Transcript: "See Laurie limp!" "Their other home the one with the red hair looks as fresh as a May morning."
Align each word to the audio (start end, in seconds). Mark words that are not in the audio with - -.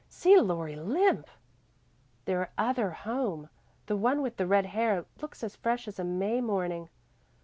"See 0.09 0.35
Laurie 0.39 0.75
limp!" 0.75 1.27
"Their 2.25 2.49
other 2.57 2.89
home 2.89 3.49
the 3.85 3.95
one 3.95 4.23
with 4.23 4.37
the 4.37 4.47
red 4.47 4.65
hair 4.65 5.05
looks 5.21 5.43
as 5.43 5.55
fresh 5.55 5.87
as 5.87 5.99
a 5.99 6.03
May 6.03 6.41
morning." 6.41 6.89